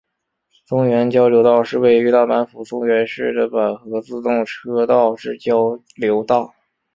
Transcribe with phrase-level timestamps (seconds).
[0.65, 6.55] 松原交流道是位于大阪府松原市的阪和自动车道之交流道。